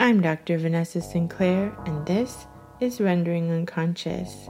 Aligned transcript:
I'm 0.00 0.20
Dr. 0.20 0.58
Vanessa 0.58 1.00
Sinclair, 1.00 1.76
and 1.86 2.06
this 2.06 2.46
is 2.80 3.00
Rendering 3.00 3.50
Unconscious. 3.50 4.48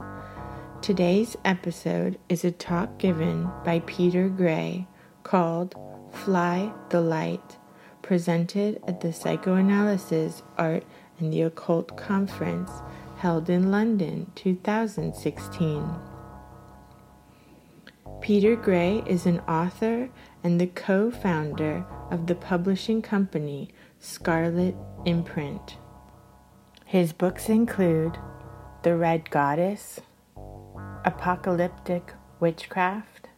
Today's 0.81 1.35
episode 1.43 2.19
is 2.29 2.45
a 2.45 2.51
talk 2.51 2.97
given 2.97 3.49
by 3.65 3.79
Peter 3.85 4.29
Grey 4.29 4.87
called 5.23 5.75
Fly 6.11 6.73
the 6.89 7.01
Light, 7.01 7.57
presented 8.01 8.81
at 8.87 9.01
the 9.01 9.11
Psychoanalysis, 9.11 10.43
Art, 10.57 10.83
and 11.19 11.33
the 11.33 11.41
Occult 11.41 11.97
Conference 11.97 12.71
held 13.17 13.49
in 13.49 13.71
London 13.71 14.31
2016. 14.35 15.83
Peter 18.21 18.55
Grey 18.55 19.03
is 19.07 19.25
an 19.25 19.39
author 19.41 20.09
and 20.43 20.61
the 20.61 20.67
co 20.67 21.11
founder 21.11 21.85
of 22.11 22.27
the 22.27 22.35
publishing 22.35 23.01
company 23.01 23.69
Scarlet 23.99 24.75
Imprint. 25.05 25.77
His 26.85 27.13
books 27.13 27.47
include 27.49 28.17
The 28.83 28.95
Red 28.97 29.31
Goddess, 29.31 30.01
Apocalyptic 31.05 32.13
Witchcraft, 32.39 33.29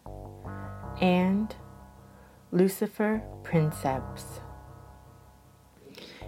and 1.00 1.56
Lucifer 2.52 3.22
Princeps. 3.44 4.42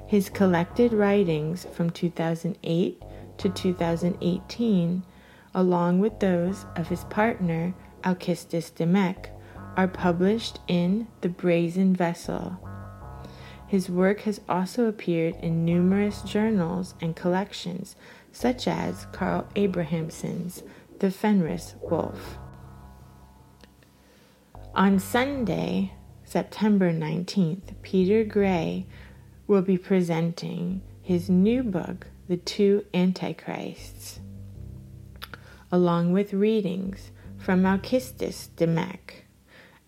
His 0.07 0.29
collected 0.29 0.93
writings 0.93 1.65
from 1.73 1.89
2008 1.89 3.01
to 3.39 3.49
2018, 3.49 5.03
along 5.55 5.99
with 5.99 6.19
those 6.19 6.65
of 6.75 6.89
his 6.89 7.03
partner 7.05 7.73
Alkistis 8.03 8.71
Dimech, 8.71 9.34
are 9.77 9.87
published 9.87 10.59
in 10.67 11.07
The 11.21 11.29
Brazen 11.29 11.95
Vessel. 11.95 12.57
His 13.67 13.89
work 13.89 14.21
has 14.21 14.39
also 14.47 14.85
appeared 14.85 15.35
in 15.41 15.65
numerous 15.65 16.21
journals 16.21 16.93
and 17.01 17.15
collections, 17.15 17.95
such 18.31 18.67
as 18.67 19.07
Carl 19.11 19.47
Abrahamsson's 19.55 20.63
The 20.99 21.11
Fenris 21.11 21.75
Wolf. 21.81 22.37
On 24.73 24.99
Sunday, 24.99 25.93
September 26.23 26.91
19th, 26.91 27.81
Peter 27.81 28.23
Grey 28.23 28.85
will 29.47 29.61
be 29.61 29.77
presenting 29.77 30.81
his 31.01 31.29
new 31.29 31.63
book, 31.63 32.07
The 32.27 32.37
Two 32.37 32.85
Antichrists, 32.93 34.19
along 35.71 36.13
with 36.13 36.33
readings 36.33 37.11
from 37.37 37.63
Alkistis 37.63 38.49
Dimech 38.55 39.24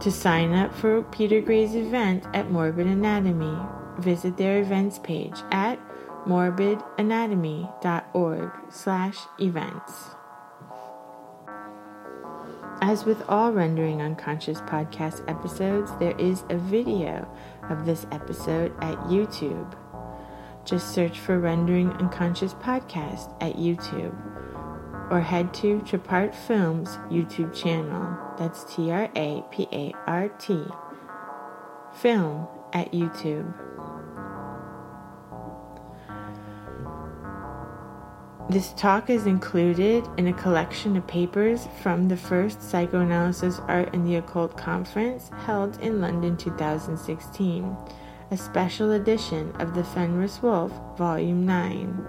To 0.00 0.12
sign 0.12 0.52
up 0.52 0.74
for 0.74 1.02
Peter 1.04 1.40
Grey's 1.40 1.74
event 1.74 2.26
at 2.34 2.50
Morbid 2.50 2.86
Anatomy, 2.86 3.56
visit 3.98 4.36
their 4.36 4.60
events 4.60 4.98
page 4.98 5.40
at 5.50 5.78
morbidanatomy.org 6.26 8.50
slash 8.70 9.16
events. 9.40 10.10
As 12.80 13.04
with 13.04 13.28
all 13.28 13.52
Rendering 13.52 14.00
Unconscious 14.00 14.60
podcast 14.60 15.28
episodes, 15.28 15.90
there 15.98 16.16
is 16.18 16.44
a 16.48 16.56
video 16.56 17.28
of 17.68 17.84
this 17.84 18.06
episode 18.12 18.72
at 18.80 18.96
YouTube. 19.06 19.74
Just 20.64 20.94
search 20.94 21.18
for 21.18 21.40
Rendering 21.40 21.90
Unconscious 21.92 22.54
Podcast 22.54 23.34
at 23.40 23.56
YouTube 23.56 24.14
or 25.10 25.20
head 25.20 25.52
to 25.54 25.80
Trapart 25.80 26.34
Films 26.34 26.90
YouTube 27.10 27.54
channel. 27.54 28.16
That's 28.38 28.64
T 28.74 28.90
R 28.90 29.10
A 29.16 29.44
P 29.50 29.66
A 29.72 29.92
R 30.06 30.28
T 30.28 30.64
film 31.94 32.46
at 32.72 32.92
YouTube. 32.92 33.67
This 38.50 38.72
talk 38.78 39.10
is 39.10 39.26
included 39.26 40.08
in 40.16 40.28
a 40.28 40.32
collection 40.32 40.96
of 40.96 41.06
papers 41.06 41.68
from 41.82 42.08
the 42.08 42.16
first 42.16 42.62
Psychoanalysis, 42.62 43.60
Art, 43.68 43.92
and 43.92 44.06
the 44.06 44.16
Occult 44.16 44.56
conference 44.56 45.30
held 45.44 45.78
in 45.82 46.00
London 46.00 46.34
2016, 46.34 47.76
a 48.30 48.36
special 48.38 48.92
edition 48.92 49.52
of 49.56 49.74
The 49.74 49.84
Fenris 49.84 50.40
Wolf, 50.40 50.72
Volume 50.96 51.44
9. 51.44 52.06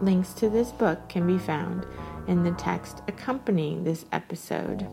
Links 0.00 0.32
to 0.34 0.50
this 0.50 0.72
book 0.72 1.08
can 1.08 1.28
be 1.28 1.38
found 1.38 1.86
in 2.26 2.42
the 2.42 2.50
text 2.50 3.02
accompanying 3.06 3.84
this 3.84 4.06
episode. 4.10 4.88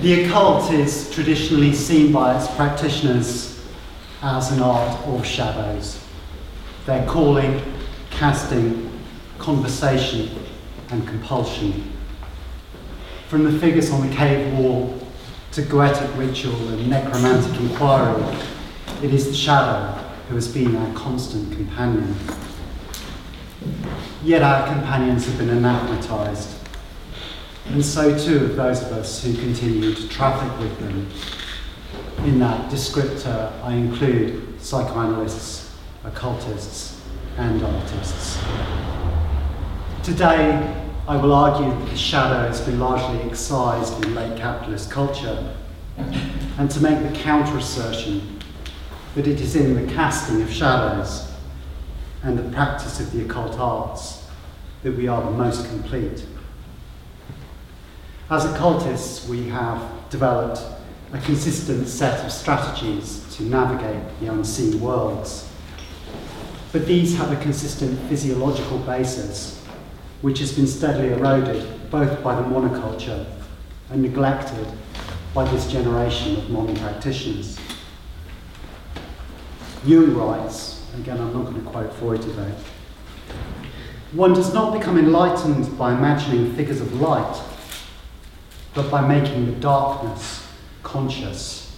The 0.00 0.24
occult 0.24 0.72
is 0.72 1.08
traditionally 1.14 1.72
seen 1.72 2.10
by 2.10 2.36
its 2.36 2.52
practitioners 2.56 3.51
as 4.22 4.52
an 4.52 4.62
art 4.62 5.04
of 5.06 5.26
shadows. 5.26 6.02
Their 6.86 7.04
calling, 7.06 7.60
casting, 8.10 8.90
conversation, 9.38 10.30
and 10.90 11.06
compulsion. 11.06 11.92
From 13.28 13.44
the 13.44 13.58
figures 13.58 13.90
on 13.90 14.08
the 14.08 14.14
cave 14.14 14.56
wall 14.56 14.96
to 15.52 15.62
goetic 15.62 16.16
ritual 16.16 16.68
and 16.68 16.88
necromantic 16.88 17.60
inquiry, 17.60 18.36
it 19.02 19.12
is 19.12 19.26
the 19.26 19.34
shadow 19.34 19.92
who 20.28 20.36
has 20.36 20.46
been 20.46 20.76
our 20.76 20.94
constant 20.94 21.52
companion. 21.52 22.14
Yet 24.22 24.42
our 24.42 24.66
companions 24.72 25.26
have 25.26 25.36
been 25.36 25.50
anathematized, 25.50 26.58
and 27.66 27.84
so 27.84 28.16
too 28.16 28.38
have 28.38 28.56
those 28.56 28.82
of 28.82 28.92
us 28.92 29.22
who 29.22 29.34
continue 29.34 29.94
to 29.94 30.08
traffic 30.08 30.56
with 30.60 30.78
them 30.78 31.08
in 32.24 32.38
that 32.38 32.70
descriptor, 32.70 33.52
I 33.64 33.74
include 33.74 34.60
psychoanalysts, 34.60 35.76
occultists, 36.04 37.00
and 37.36 37.60
artists. 37.62 38.38
Today, 40.04 40.84
I 41.08 41.16
will 41.16 41.32
argue 41.32 41.68
that 41.68 41.90
the 41.90 41.96
shadow 41.96 42.46
has 42.46 42.60
been 42.60 42.78
largely 42.78 43.20
excised 43.28 44.04
in 44.04 44.14
late 44.14 44.38
capitalist 44.38 44.88
culture, 44.88 45.56
and 45.96 46.70
to 46.70 46.80
make 46.80 47.02
the 47.02 47.18
counter 47.18 47.58
assertion 47.58 48.38
that 49.16 49.26
it 49.26 49.40
is 49.40 49.56
in 49.56 49.74
the 49.74 49.92
casting 49.92 50.42
of 50.42 50.50
shadows 50.50 51.28
and 52.22 52.38
the 52.38 52.48
practice 52.54 53.00
of 53.00 53.10
the 53.12 53.24
occult 53.24 53.58
arts 53.58 54.28
that 54.84 54.96
we 54.96 55.08
are 55.08 55.22
the 55.24 55.30
most 55.32 55.66
complete. 55.68 56.24
As 58.30 58.44
occultists, 58.44 59.28
we 59.28 59.48
have 59.48 59.82
developed 60.08 60.60
a 61.12 61.18
consistent 61.18 61.86
set 61.86 62.24
of 62.24 62.32
strategies 62.32 63.22
to 63.36 63.42
navigate 63.42 64.02
the 64.20 64.32
unseen 64.32 64.80
worlds. 64.80 65.46
But 66.72 66.86
these 66.86 67.14
have 67.18 67.30
a 67.30 67.36
consistent 67.42 67.98
physiological 68.08 68.78
basis, 68.78 69.62
which 70.22 70.38
has 70.38 70.52
been 70.54 70.66
steadily 70.66 71.12
eroded 71.12 71.90
both 71.90 72.22
by 72.22 72.34
the 72.34 72.42
monoculture 72.42 73.26
and 73.90 74.00
neglected 74.00 74.66
by 75.34 75.44
this 75.50 75.70
generation 75.70 76.36
of 76.36 76.48
modern 76.48 76.76
practitioners. 76.76 77.58
Jung 79.84 80.14
writes, 80.14 80.86
again, 80.98 81.20
I'm 81.20 81.34
not 81.34 81.44
going 81.44 81.62
to 81.62 81.70
quote 81.70 81.92
Freud 81.94 82.22
today, 82.22 82.54
one 84.12 84.32
does 84.32 84.54
not 84.54 84.72
become 84.72 84.98
enlightened 84.98 85.76
by 85.76 85.92
imagining 85.92 86.54
figures 86.54 86.80
of 86.80 87.00
light, 87.00 87.42
but 88.74 88.90
by 88.90 89.06
making 89.06 89.46
the 89.46 89.52
darkness 89.52 90.41
conscious. 90.92 91.74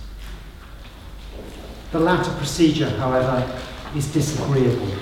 The 1.92 2.00
latter 2.00 2.32
procedure, 2.32 2.90
however, 2.98 3.60
is 3.94 4.12
disagreeable 4.12 4.92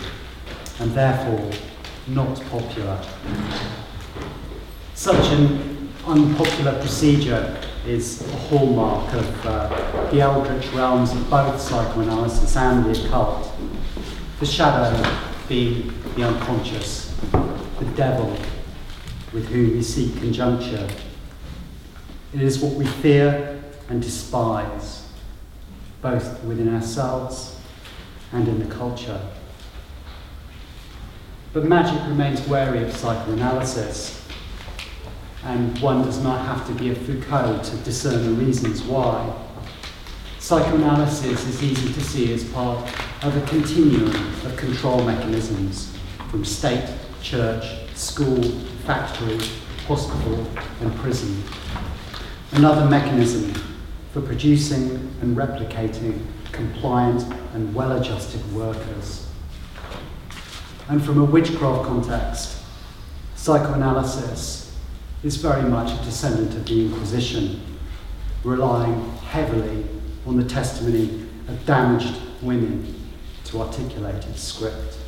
and 0.81 0.93
therefore 0.93 1.50
not 2.09 2.38
popular. 2.50 3.03
Such 4.94 5.32
an 5.32 5.88
unpopular 6.06 6.79
procedure 6.81 7.59
is 7.87 8.20
a 8.31 8.37
hallmark 8.37 9.14
of 9.14 9.47
uh, 9.47 10.11
the 10.11 10.20
eldritch 10.20 10.67
realms 10.73 11.12
of 11.12 11.31
both 11.31 11.59
psychoanalysis 11.59 12.55
and 12.56 12.85
the 12.85 13.06
occult. 13.06 13.50
The 14.38 14.47
shadow 14.47 15.03
being 15.49 15.93
the 16.14 16.25
unconscious, 16.25 17.17
the 17.31 17.87
devil 17.97 18.37
with 19.32 19.49
whom 19.49 19.73
we 19.73 19.82
seek 19.82 20.14
conjuncture. 20.19 20.87
It 22.35 22.43
is 22.43 22.59
what 22.59 22.75
we 22.75 22.85
fear 22.85 23.62
and 23.92 24.00
despise, 24.00 25.06
both 26.00 26.42
within 26.44 26.74
ourselves 26.74 27.60
and 28.32 28.48
in 28.48 28.58
the 28.58 28.74
culture. 28.74 29.20
But 31.52 31.66
magic 31.66 32.00
remains 32.08 32.40
wary 32.48 32.82
of 32.82 32.96
psychoanalysis, 32.96 34.26
and 35.44 35.78
one 35.80 36.00
does 36.00 36.22
not 36.22 36.42
have 36.46 36.66
to 36.68 36.72
be 36.72 36.88
a 36.88 36.94
Foucault 36.94 37.64
to 37.64 37.76
discern 37.84 38.24
the 38.24 38.42
reasons 38.42 38.82
why. 38.82 39.30
Psychoanalysis 40.38 41.46
is 41.46 41.62
easy 41.62 41.92
to 41.92 42.00
see 42.00 42.32
as 42.32 42.44
part 42.44 42.78
of 43.22 43.36
a 43.36 43.46
continuum 43.46 44.06
of 44.46 44.56
control 44.56 45.04
mechanisms 45.04 45.94
from 46.30 46.46
state, 46.46 46.88
church, 47.20 47.66
school, 47.94 48.42
factory, 48.86 49.38
hospital, 49.86 50.46
and 50.80 50.96
prison. 50.96 51.42
Another 52.52 52.88
mechanism 52.88 53.71
for 54.12 54.20
producing 54.20 54.91
and 55.23 55.37
replicating 55.37 56.20
compliant 56.53 57.23
and 57.55 57.75
well 57.75 57.99
adjusted 57.99 58.41
workers. 58.53 59.26
And 60.88 61.03
from 61.03 61.19
a 61.19 61.25
witchcraft 61.25 61.87
context, 61.87 62.62
psychoanalysis 63.37 64.76
is 65.23 65.37
very 65.37 65.62
much 65.62 65.99
a 65.99 66.05
descendant 66.05 66.55
of 66.55 66.67
the 66.67 66.87
Inquisition, 66.87 67.62
relying 68.44 69.11
heavily 69.19 69.87
on 70.26 70.37
the 70.37 70.44
testimony 70.44 71.26
of 71.49 71.64
damaged 71.64 72.14
women 72.43 72.94
to 73.44 73.62
articulate 73.62 74.26
its 74.26 74.43
script. 74.43 74.99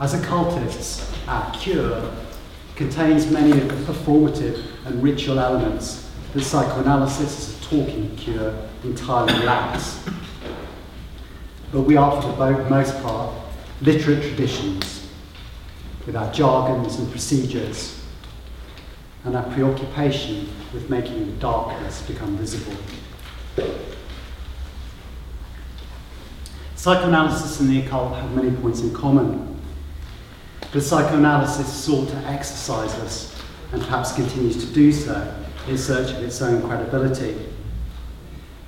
As 0.00 0.12
occultists, 0.12 1.10
our 1.28 1.52
cure 1.54 2.12
contains 2.74 3.30
many 3.30 3.52
of 3.52 3.68
the 3.68 3.92
performative 3.92 4.62
and 4.84 5.02
ritual 5.02 5.38
elements 5.38 6.05
that 6.36 6.44
psychoanalysis 6.44 7.48
as 7.48 7.58
a 7.58 7.64
talking 7.64 8.14
cure 8.16 8.54
entirely 8.84 9.44
lacks. 9.44 9.98
But 11.72 11.82
we 11.82 11.96
are, 11.96 12.20
for 12.20 12.28
the 12.28 12.68
most 12.68 13.02
part, 13.02 13.34
literate 13.80 14.22
traditions 14.22 15.08
with 16.04 16.14
our 16.14 16.30
jargons 16.32 16.98
and 16.98 17.10
procedures 17.10 18.04
and 19.24 19.34
our 19.34 19.44
preoccupation 19.54 20.48
with 20.74 20.90
making 20.90 21.26
the 21.26 21.32
darkness 21.38 22.02
become 22.02 22.36
visible. 22.36 22.76
Psychoanalysis 26.76 27.60
and 27.60 27.70
the 27.70 27.80
occult 27.80 28.14
have 28.14 28.30
many 28.36 28.54
points 28.58 28.82
in 28.82 28.92
common. 28.92 29.58
But 30.70 30.82
psychoanalysis 30.82 31.72
sought 31.72 32.10
to 32.10 32.16
exercise 32.26 32.94
us, 32.96 33.42
and 33.72 33.80
perhaps 33.82 34.12
continues 34.12 34.64
to 34.64 34.72
do 34.72 34.92
so, 34.92 35.45
in 35.68 35.76
search 35.76 36.12
of 36.12 36.22
its 36.22 36.40
own 36.40 36.62
credibility. 36.62 37.36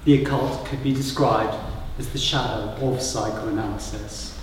The 0.05 0.23
occult 0.23 0.65
could 0.67 0.83
be 0.83 0.93
described 0.93 1.56
as 1.99 2.09
the 2.09 2.19
shadow 2.19 2.71
of 2.87 3.03
psychoanalysis. 3.03 4.39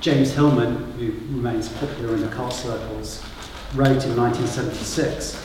James 0.00 0.32
Hillman, 0.32 0.92
who 0.92 1.12
remains 1.34 1.68
popular 1.68 2.14
in 2.14 2.24
occult 2.24 2.52
circles, 2.52 3.22
wrote 3.74 4.04
in 4.04 4.16
1976 4.16 5.44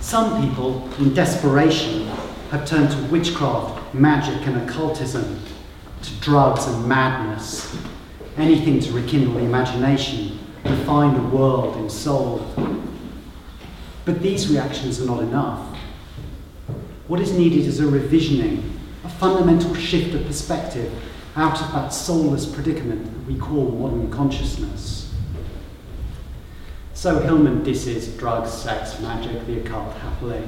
Some 0.00 0.48
people, 0.48 0.88
in 0.98 1.12
desperation, 1.12 2.06
have 2.50 2.66
turned 2.66 2.90
to 2.90 2.98
witchcraft, 3.10 3.94
magic, 3.94 4.46
and 4.46 4.68
occultism, 4.68 5.40
to 6.02 6.14
drugs 6.20 6.66
and 6.66 6.86
madness, 6.86 7.76
anything 8.36 8.78
to 8.80 8.92
rekindle 8.92 9.34
the 9.34 9.40
imagination, 9.40 10.38
refine 10.64 11.14
the 11.14 11.36
world 11.36 11.76
in 11.76 11.90
soul. 11.90 12.38
But 14.04 14.20
these 14.20 14.50
reactions 14.50 15.00
are 15.00 15.06
not 15.06 15.22
enough. 15.22 15.76
What 17.08 17.20
is 17.20 17.32
needed 17.32 17.66
is 17.66 17.80
a 17.80 17.84
revisioning, 17.84 18.62
a 19.04 19.08
fundamental 19.08 19.74
shift 19.74 20.14
of 20.14 20.26
perspective 20.26 20.92
out 21.36 21.60
of 21.60 21.72
that 21.72 21.88
soulless 21.88 22.46
predicament 22.46 23.04
that 23.04 23.32
we 23.32 23.38
call 23.38 23.70
modern 23.70 24.10
consciousness. 24.10 25.12
So 26.94 27.18
Hillman 27.18 27.64
disses 27.64 28.16
drugs, 28.16 28.52
sex, 28.52 29.00
magic, 29.00 29.46
the 29.46 29.60
occult 29.60 29.92
happily. 29.94 30.42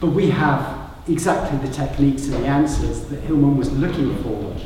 But 0.00 0.08
we 0.08 0.30
have 0.30 0.90
exactly 1.08 1.58
the 1.58 1.72
techniques 1.72 2.24
and 2.26 2.34
the 2.34 2.46
answers 2.46 3.04
that 3.06 3.20
Hillman 3.20 3.56
was 3.56 3.70
looking 3.72 4.20
for. 4.22 4.56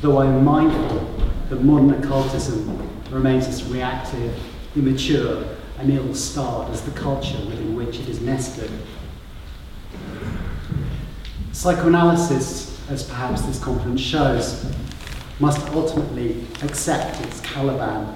Though 0.00 0.18
I 0.18 0.26
am 0.26 0.44
mindful 0.44 1.08
that 1.50 1.62
modern 1.62 1.92
occultism 1.92 2.90
remains 3.10 3.46
as 3.46 3.64
reactive, 3.64 4.36
immature, 4.74 5.55
and 5.78 5.90
ill 5.90 6.14
starred 6.14 6.70
as 6.70 6.82
the 6.82 6.90
culture 6.92 7.38
within 7.46 7.76
which 7.76 7.98
it 8.00 8.08
is 8.08 8.20
nested. 8.20 8.70
Psychoanalysis, 11.52 12.80
as 12.90 13.02
perhaps 13.02 13.42
this 13.42 13.62
conference 13.62 14.00
shows, 14.00 14.64
must 15.40 15.66
ultimately 15.68 16.46
accept 16.62 17.20
its 17.22 17.40
Caliban, 17.40 18.14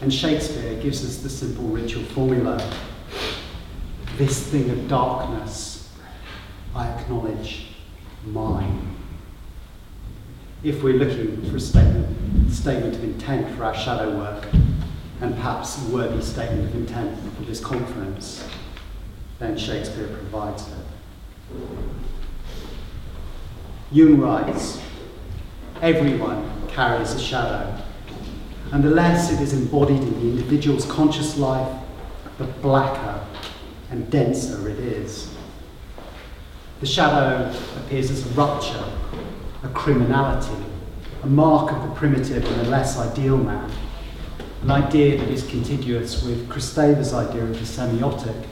and 0.00 0.12
Shakespeare 0.12 0.80
gives 0.80 1.04
us 1.04 1.18
the 1.18 1.28
simple 1.28 1.64
ritual 1.64 2.04
formula 2.04 2.58
this 4.18 4.44
thing 4.48 4.68
of 4.70 4.88
darkness, 4.88 5.88
I 6.74 6.88
acknowledge 6.88 7.68
mine. 8.26 8.96
If 10.64 10.82
we're 10.82 10.98
looking 10.98 11.48
for 11.48 11.56
a 11.56 11.60
statement, 11.60 12.52
statement 12.52 12.96
of 12.96 13.04
intent 13.04 13.56
for 13.56 13.64
our 13.64 13.76
shadow 13.76 14.18
work, 14.18 14.48
and 15.20 15.34
perhaps 15.34 15.84
a 15.84 15.90
worthy 15.90 16.22
statement 16.22 16.68
of 16.68 16.74
intent 16.74 17.18
for 17.36 17.42
this 17.42 17.60
conference, 17.60 18.46
then 19.38 19.56
Shakespeare 19.56 20.06
provides 20.06 20.68
it. 20.68 20.74
Jung 23.90 24.18
writes, 24.20 24.80
everyone 25.80 26.50
carries 26.68 27.14
a 27.14 27.18
shadow, 27.18 27.82
and 28.72 28.84
the 28.84 28.90
less 28.90 29.32
it 29.32 29.40
is 29.40 29.52
embodied 29.54 30.02
in 30.02 30.14
the 30.14 30.28
individual's 30.28 30.84
conscious 30.86 31.36
life, 31.36 31.76
the 32.36 32.44
blacker 32.44 33.24
and 33.90 34.10
denser 34.10 34.68
it 34.68 34.78
is. 34.78 35.34
The 36.80 36.86
shadow 36.86 37.52
appears 37.76 38.10
as 38.10 38.24
a 38.24 38.28
rupture, 38.30 38.84
a 39.64 39.68
criminality, 39.68 40.64
a 41.22 41.26
mark 41.26 41.72
of 41.72 41.82
the 41.82 41.94
primitive 41.94 42.44
and 42.44 42.66
the 42.66 42.70
less 42.70 42.96
ideal 42.98 43.36
man, 43.36 43.68
an 44.62 44.70
idea 44.70 45.18
that 45.18 45.28
is 45.28 45.46
contiguous 45.46 46.22
with 46.24 46.48
Kristeva's 46.48 47.14
idea 47.14 47.44
of 47.44 47.54
the 47.54 47.64
semiotic, 47.64 48.44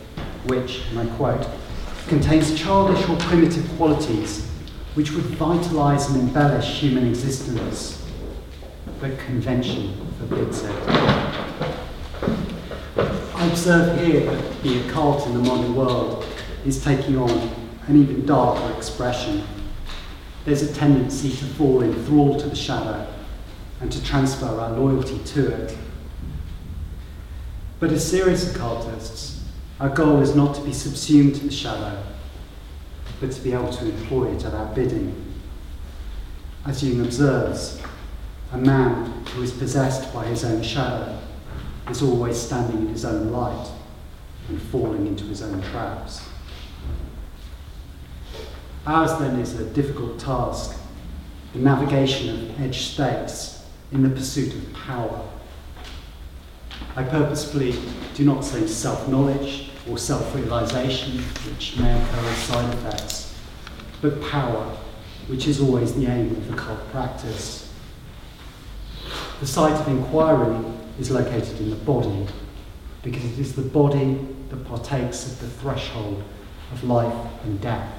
which, 0.47 0.83
and 0.91 1.01
I 1.01 1.07
quote, 1.17 1.47
contains 2.07 2.59
childish 2.59 3.09
or 3.09 3.17
primitive 3.17 3.69
qualities 3.77 4.47
which 4.95 5.13
would 5.13 5.25
vitalize 5.25 6.09
and 6.09 6.23
embellish 6.23 6.81
human 6.81 7.07
existence, 7.07 8.03
but 8.99 9.19
convention 9.19 9.95
forbids 10.19 10.63
it. 10.63 10.73
I 13.35 13.47
observe 13.47 14.01
here 14.01 14.25
that 14.25 14.63
the 14.63 14.89
occult 14.89 15.27
in 15.27 15.35
the 15.35 15.41
modern 15.41 15.75
world 15.75 16.25
is 16.65 16.83
taking 16.83 17.19
on 17.19 17.31
an 17.89 17.97
even 17.97 18.25
darker 18.25 18.75
expression. 18.75 19.45
There's 20.47 20.63
a 20.63 20.73
tendency 20.73 21.31
to 21.31 21.45
fall 21.45 21.83
in 21.83 21.93
thrall 22.07 22.41
to 22.41 22.49
the 22.49 22.57
shadow 22.57 23.07
and 23.83 23.93
to 23.93 24.03
transfer 24.03 24.47
our 24.47 24.71
loyalty 24.71 25.19
to 25.19 25.53
it. 25.53 25.77
But 27.79 27.93
as 27.93 28.09
serious 28.09 28.55
occultists, 28.55 29.43
our 29.81 29.91
goal 29.91 30.21
is 30.23 30.35
not 30.35 30.55
to 30.55 30.63
be 30.63 30.73
subsumed 30.73 31.35
to 31.37 31.47
the 31.47 31.53
shadow, 31.53 32.03
but 33.21 33.33
to 33.33 33.41
be 33.43 33.53
able 33.53 33.73
to 33.73 33.85
employ 33.85 34.35
it 34.35 34.45
at 34.45 34.55
our 34.55 34.75
bidding. 34.75 35.23
as 36.65 36.83
Jung 36.83 37.05
observes, 37.05 37.81
a 38.53 38.59
man 38.59 39.25
who 39.27 39.43
is 39.43 39.53
possessed 39.53 40.13
by 40.15 40.25
his 40.25 40.45
own 40.45 40.63
shadow 40.63 41.19
is 41.91 42.03
always 42.03 42.41
standing 42.41 42.87
in 42.87 42.89
his 42.89 43.05
own 43.05 43.31
light 43.31 43.71
and 44.49 44.61
falling 44.61 45.07
into 45.07 45.25
his 45.25 45.43
own 45.43 45.61
traps. 45.63 46.27
Ours 48.87 49.19
then 49.19 49.39
is 49.39 49.59
a 49.59 49.65
difficult 49.65 50.19
task, 50.19 50.79
the 51.53 51.59
navigation 51.59 52.31
of 52.31 52.61
edge 52.61 52.87
states 52.87 53.65
in 53.93 54.03
the 54.03 54.09
pursuit 54.09 54.55
of 54.55 54.73
power. 54.73 55.29
I 56.97 57.03
purposefully 57.03 57.75
do 58.15 58.25
not 58.25 58.43
say 58.43 58.67
self 58.67 59.07
knowledge 59.07 59.71
or 59.87 59.99
self 59.99 60.35
realization, 60.35 61.19
which 61.47 61.77
may 61.77 61.93
occur 61.93 62.27
as 62.27 62.39
side 62.39 62.75
effects, 62.75 63.39
but 64.01 64.23
power, 64.23 64.65
which 65.27 65.47
is 65.47 65.61
always 65.61 65.95
the 65.95 66.07
aim 66.07 66.31
of 66.31 66.51
the 66.51 66.57
cult 66.57 66.81
practice. 66.91 67.71
The 69.41 69.47
site 69.47 69.79
of 69.79 69.87
inquiry 69.89 70.65
is 70.99 71.11
located 71.11 71.61
in 71.61 71.69
the 71.69 71.77
body, 71.77 72.27
because 73.03 73.25
it 73.27 73.39
is 73.39 73.55
the 73.55 73.63
body 73.63 74.19
that 74.49 74.65
partakes 74.65 75.31
of 75.31 75.41
the 75.41 75.49
threshold 75.49 76.25
of 76.73 76.83
life 76.83 77.15
and 77.45 77.61
death 77.61 77.93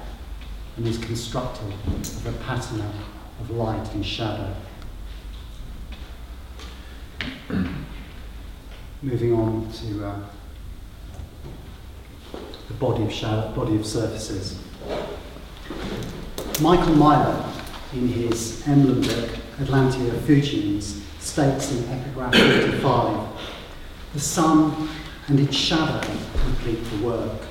and 0.76 0.86
is 0.86 0.98
constructed 0.98 1.72
of 1.86 2.26
a 2.26 2.32
pattern 2.44 2.82
of 3.40 3.50
light 3.50 3.94
and 3.94 4.04
shadow. 4.04 4.54
Moving 9.00 9.32
on 9.32 9.70
to 9.70 10.06
uh, 10.06 10.18
the 12.66 12.74
body 12.74 13.04
of 13.04 13.12
shadow, 13.12 13.52
body 13.52 13.76
of 13.76 13.86
surfaces. 13.86 14.58
Michael 16.60 16.94
Maier, 16.94 17.44
in 17.92 18.08
his 18.08 18.66
emblem 18.66 19.00
book 19.02 19.30
Atalanta 19.60 19.98
Fugiens, 19.98 21.00
states 21.20 21.70
in 21.70 21.88
epigraph 21.88 22.34
55 22.34 23.28
the 24.14 24.20
sun 24.20 24.88
and 25.28 25.38
its 25.38 25.54
shadow 25.54 26.00
complete 26.32 26.82
the 26.90 27.06
work. 27.06 27.42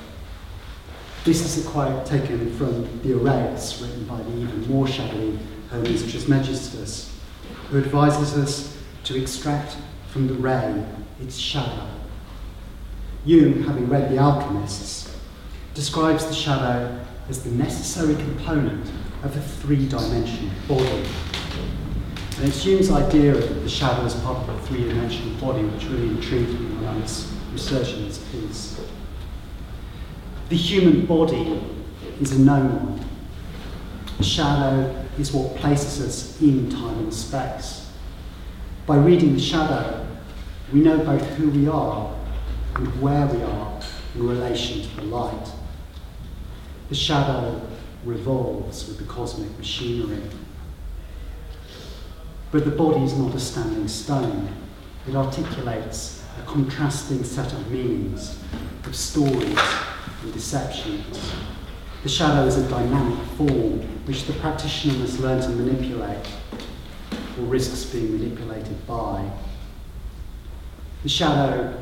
This 1.24 1.42
is 1.46 1.64
a 1.64 1.70
quote 1.70 2.04
taken 2.04 2.52
from 2.58 3.00
the 3.00 3.14
Aureus, 3.14 3.80
written 3.80 4.04
by 4.04 4.20
the 4.20 4.36
even 4.36 4.68
more 4.68 4.86
shadowy 4.86 5.38
Hermes 5.70 6.10
Trismegistus, 6.10 7.10
who 7.70 7.78
advises 7.78 8.36
us 8.36 8.76
to 9.04 9.18
extract 9.18 9.76
from 10.08 10.26
the 10.26 10.34
ray 10.34 10.84
its 11.20 11.36
shadow. 11.36 11.88
Jung, 13.24 13.62
having 13.64 13.88
read 13.88 14.10
The 14.10 14.18
Alchemists, 14.18 15.16
describes 15.74 16.26
the 16.26 16.34
shadow 16.34 17.04
as 17.28 17.42
the 17.42 17.50
necessary 17.50 18.14
component 18.14 18.90
of 19.22 19.36
a 19.36 19.40
three 19.40 19.86
dimensional 19.88 20.50
body. 20.66 21.04
And 22.38 22.48
it's 22.48 22.64
Jung's 22.64 22.90
idea 22.90 23.34
of 23.34 23.62
the 23.62 23.68
shadow 23.68 24.04
as 24.04 24.14
part 24.20 24.48
of 24.48 24.48
a 24.48 24.66
three 24.66 24.84
dimensional 24.84 25.34
body 25.40 25.64
which 25.64 25.84
really 25.86 26.08
intrigued 26.08 26.50
me 26.50 26.76
when 26.76 26.86
I 26.86 26.96
was 26.98 27.30
researching 27.52 28.06
this 28.06 28.18
piece. 28.30 28.80
The 30.48 30.56
human 30.56 31.04
body 31.04 31.60
is 32.20 32.32
a 32.32 32.38
known 32.38 33.04
The 34.16 34.24
shadow 34.24 35.04
is 35.18 35.32
what 35.32 35.56
places 35.56 36.00
us 36.00 36.40
in 36.40 36.70
time 36.70 36.98
and 36.98 37.14
space. 37.14 37.90
By 38.86 38.96
reading 38.96 39.34
the 39.34 39.40
shadow, 39.40 40.07
we 40.72 40.80
know 40.80 40.98
both 40.98 41.26
who 41.36 41.50
we 41.50 41.66
are 41.66 42.14
and 42.74 43.00
where 43.00 43.26
we 43.26 43.42
are 43.42 43.80
in 44.14 44.28
relation 44.28 44.82
to 44.82 44.96
the 44.96 45.02
light. 45.02 45.52
The 46.88 46.94
shadow 46.94 47.60
revolves 48.04 48.86
with 48.86 48.98
the 48.98 49.04
cosmic 49.04 49.56
machinery. 49.58 50.22
But 52.50 52.64
the 52.64 52.70
body 52.70 53.02
is 53.02 53.16
not 53.16 53.34
a 53.34 53.40
standing 53.40 53.88
stone. 53.88 54.48
It 55.06 55.14
articulates 55.14 56.22
a 56.38 56.46
contrasting 56.46 57.24
set 57.24 57.52
of 57.52 57.70
meanings, 57.70 58.38
of 58.84 58.94
stories 58.94 59.58
and 60.22 60.32
deceptions. 60.32 61.32
The 62.02 62.08
shadow 62.08 62.46
is 62.46 62.56
a 62.58 62.68
dynamic 62.68 63.18
form 63.36 63.80
which 64.06 64.24
the 64.24 64.32
practitioner 64.34 64.94
must 64.98 65.18
learn 65.20 65.40
to 65.42 65.48
manipulate 65.48 66.26
or 67.38 67.44
risks 67.44 67.84
being 67.86 68.18
manipulated 68.18 68.86
by. 68.86 69.30
The 71.02 71.08
shadow 71.08 71.78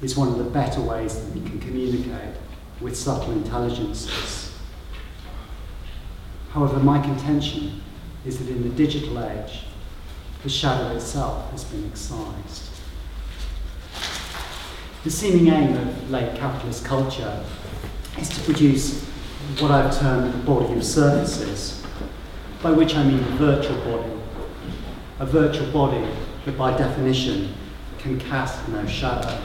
is 0.00 0.16
one 0.16 0.28
of 0.28 0.38
the 0.38 0.44
better 0.44 0.80
ways 0.80 1.14
that 1.18 1.34
we 1.34 1.46
can 1.46 1.60
communicate 1.60 2.34
with 2.80 2.96
subtle 2.96 3.32
intelligences. 3.32 4.52
However, 6.50 6.78
my 6.78 7.00
contention 7.00 7.82
is 8.24 8.38
that 8.38 8.48
in 8.48 8.62
the 8.62 8.70
digital 8.70 9.22
age, 9.22 9.64
the 10.42 10.48
shadow 10.48 10.94
itself 10.94 11.50
has 11.50 11.64
been 11.64 11.86
excised. 11.86 12.70
The 15.04 15.10
seeming 15.10 15.48
aim 15.52 15.76
of 15.76 16.10
late 16.10 16.34
capitalist 16.36 16.84
culture 16.84 17.44
is 18.18 18.28
to 18.30 18.40
produce 18.42 19.04
what 19.58 19.70
I've 19.70 19.98
termed 19.98 20.32
the 20.32 20.38
body 20.38 20.72
of 20.72 20.84
surfaces, 20.84 21.84
by 22.62 22.70
which 22.70 22.94
I 22.94 23.04
mean 23.04 23.18
a 23.18 23.36
virtual 23.36 23.76
body. 23.84 24.10
A 25.18 25.26
virtual 25.26 25.70
body 25.70 26.06
that 26.46 26.56
by 26.56 26.76
definition 26.76 27.54
can 28.04 28.20
cast 28.20 28.68
no 28.68 28.86
shadow. 28.86 29.40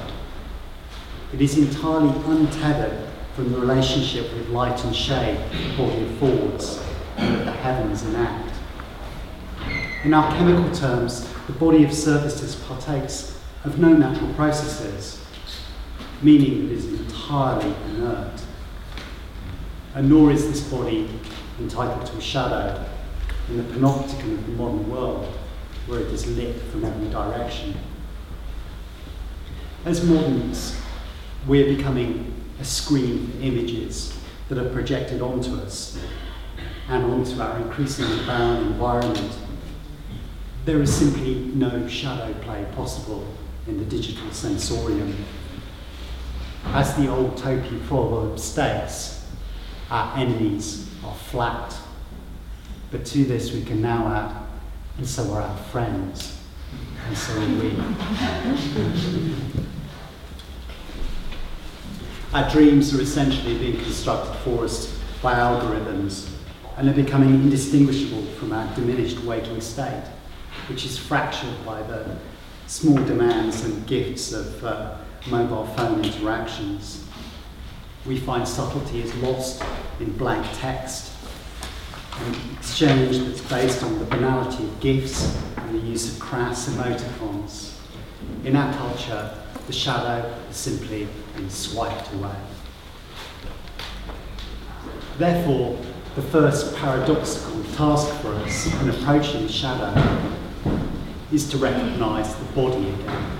It 1.31 1.39
is 1.39 1.57
entirely 1.57 2.09
untethered 2.25 3.07
from 3.33 3.53
the 3.53 3.57
relationship 3.57 4.33
with 4.33 4.49
light 4.49 4.83
and 4.83 4.93
shade 4.93 5.39
the 5.77 6.13
forwards 6.19 6.83
and 7.15 7.35
that 7.35 7.45
the 7.45 7.51
heavens 7.53 8.03
enact. 8.03 8.53
In 10.03 10.13
our 10.13 10.29
chemical 10.35 10.69
terms, 10.75 11.25
the 11.47 11.53
body 11.53 11.85
of 11.85 11.93
surfaces 11.93 12.55
partakes 12.55 13.39
of 13.63 13.79
no 13.79 13.93
natural 13.93 14.33
processes, 14.33 15.23
meaning 16.21 16.67
that 16.67 16.73
it 16.73 16.77
is 16.79 16.85
entirely 16.85 17.73
inert. 17.91 18.41
And 19.95 20.09
nor 20.09 20.31
is 20.31 20.49
this 20.49 20.69
body 20.69 21.09
entitled 21.61 22.05
to 22.07 22.17
a 22.17 22.21
shadow 22.21 22.85
in 23.47 23.55
the 23.55 23.63
panopticon 23.63 24.33
of 24.33 24.45
the 24.47 24.51
modern 24.51 24.89
world, 24.89 25.33
where 25.87 26.01
it 26.01 26.07
is 26.07 26.27
lit 26.35 26.61
from 26.63 26.83
every 26.83 27.09
direction. 27.09 27.73
As 29.85 30.03
moderns, 30.03 30.77
we 31.47 31.63
are 31.63 31.75
becoming 31.75 32.33
a 32.59 32.65
screen 32.65 33.31
for 33.31 33.41
images 33.41 34.13
that 34.49 34.57
are 34.57 34.69
projected 34.71 35.21
onto 35.21 35.55
us 35.55 35.97
and 36.89 37.05
onto 37.05 37.39
our 37.41 37.57
increasingly 37.59 38.25
barren 38.25 38.67
environment. 38.67 39.37
There 40.65 40.81
is 40.81 40.93
simply 40.93 41.35
no 41.55 41.87
shadow 41.87 42.33
play 42.41 42.65
possible 42.75 43.25
in 43.67 43.77
the 43.79 43.85
digital 43.85 44.29
sensorium. 44.31 45.15
As 46.65 46.93
the 46.95 47.07
old 47.07 47.37
Topi 47.37 47.79
proverb 47.87 48.37
states, 48.37 49.25
our 49.89 50.17
enemies 50.17 50.89
are 51.05 51.15
flat. 51.15 51.73
But 52.91 53.05
to 53.05 53.23
this 53.23 53.53
we 53.53 53.63
can 53.63 53.81
now 53.81 54.07
add, 54.07 54.35
and 54.97 55.07
so 55.07 55.31
are 55.31 55.41
our 55.41 55.57
friends, 55.57 56.38
and 57.07 57.17
so 57.17 57.39
we. 57.39 57.73
Our 62.31 62.47
dreams 62.51 62.93
are 62.93 63.01
essentially 63.01 63.57
being 63.57 63.77
constructed 63.77 64.35
for 64.41 64.65
us 64.65 64.95
by 65.21 65.33
algorithms 65.33 66.31
and 66.77 66.87
are 66.87 66.93
becoming 66.93 67.29
indistinguishable 67.29 68.23
from 68.33 68.53
our 68.53 68.73
diminished 68.75 69.19
waking 69.23 69.61
state, 69.61 70.03
which 70.67 70.85
is 70.85 70.97
fractured 70.97 71.65
by 71.65 71.81
the 71.83 72.15
small 72.67 73.03
demands 73.05 73.65
and 73.65 73.85
gifts 73.87 74.31
of 74.31 74.63
uh, 74.63 74.95
mobile 75.27 75.65
phone 75.75 76.05
interactions. 76.05 77.03
We 78.05 78.19
find 78.19 78.47
subtlety 78.47 79.01
is 79.01 79.13
lost 79.15 79.63
in 79.99 80.15
blank 80.15 80.45
text, 80.53 81.11
an 82.25 82.35
exchange 82.57 83.17
that's 83.19 83.41
based 83.41 83.83
on 83.83 83.99
the 83.99 84.05
banality 84.05 84.63
of 84.63 84.79
gifts 84.79 85.37
and 85.57 85.75
the 85.75 85.87
use 85.87 86.13
of 86.13 86.19
crass 86.19 86.69
emoticons. 86.69 87.77
In 88.43 88.55
our 88.55 88.73
culture, 88.73 89.37
the 89.67 89.73
shadow 89.73 90.27
has 90.47 90.55
simply 90.55 91.07
been 91.35 91.49
swiped 91.49 92.13
away. 92.13 92.35
Therefore, 95.17 95.77
the 96.15 96.21
first 96.23 96.75
paradoxical 96.75 97.63
task 97.75 98.09
for 98.21 98.33
us 98.35 98.65
in 98.81 98.89
approaching 98.89 99.43
the 99.43 99.51
shadow 99.51 99.93
is 101.31 101.49
to 101.49 101.57
recognise 101.57 102.33
the 102.35 102.45
body 102.53 102.89
again. 102.89 103.37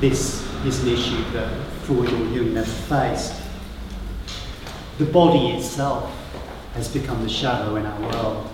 This 0.00 0.46
is 0.64 0.82
an 0.82 0.90
issue 0.90 1.30
that 1.32 1.50
Freud 1.82 2.12
or 2.12 2.24
Jung 2.34 2.54
never 2.54 2.66
faced. 2.66 3.40
The 4.98 5.06
body 5.06 5.56
itself 5.56 6.19
has 6.74 6.88
become 6.88 7.22
the 7.22 7.28
shadow 7.28 7.76
in 7.76 7.86
our 7.86 8.00
world, 8.00 8.48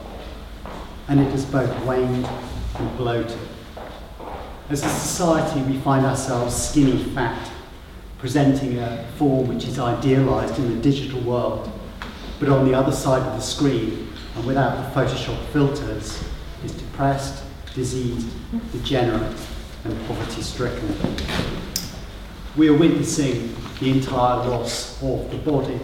and 1.09 1.21
it 1.21 1.31
has 1.31 1.45
both 1.45 1.85
waned 1.85 2.27
and 2.79 2.97
bloated. 2.97 3.39
As 4.69 4.85
a 4.85 4.89
society, 4.89 5.61
we 5.63 5.79
find 5.79 6.05
ourselves 6.05 6.55
skinny 6.55 7.03
fat, 7.15 7.51
presenting 8.19 8.79
a 8.79 9.07
form 9.17 9.49
which 9.49 9.67
is 9.67 9.79
idealized 9.79 10.59
in 10.59 10.75
the 10.75 10.83
digital 10.83 11.21
world, 11.21 11.71
but 12.41 12.49
on 12.49 12.65
the 12.67 12.75
other 12.75 12.93
side 12.93 13.23
of 13.23 13.35
the 13.35 13.41
screen, 13.41 14.09
and 14.35 14.47
without 14.47 14.77
the 14.77 15.01
Photoshop 15.01 15.39
filters, 15.53 16.23
is 16.65 16.73
depressed, 16.73 17.45
diseased, 17.75 18.29
degenerate, 18.73 19.37
and 19.85 20.07
poverty 20.09 20.43
stricken. 20.43 20.97
We 22.57 22.69
are 22.69 22.77
witnessing 22.77 23.55
the 23.79 23.91
entire 23.91 24.49
loss 24.49 25.01
of 25.03 25.31
the 25.31 25.37
body, 25.39 25.79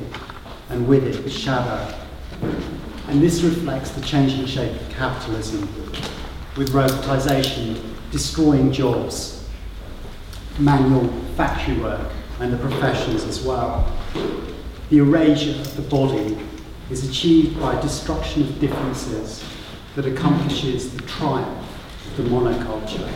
and 0.70 0.88
with 0.88 1.04
it 1.04 1.22
the 1.22 1.30
shadow. 1.30 2.01
And 3.08 3.20
this 3.22 3.42
reflects 3.42 3.90
the 3.90 4.00
changing 4.00 4.46
shape 4.46 4.80
of 4.80 4.88
capitalism, 4.90 5.60
with 6.56 6.70
robotisation 6.72 7.80
destroying 8.10 8.72
jobs, 8.72 9.48
manual 10.58 11.08
factory 11.36 11.78
work, 11.78 12.12
and 12.40 12.52
the 12.52 12.58
professions 12.58 13.24
as 13.24 13.42
well. 13.42 13.90
The 14.90 14.98
erasure 14.98 15.58
of 15.60 15.76
the 15.76 15.82
body 15.82 16.38
is 16.90 17.08
achieved 17.08 17.58
by 17.60 17.80
destruction 17.80 18.42
of 18.42 18.60
differences 18.60 19.42
that 19.94 20.06
accomplishes 20.06 20.94
the 20.94 21.02
triumph 21.02 21.66
of 22.06 22.16
the 22.16 22.22
monoculture. 22.24 23.10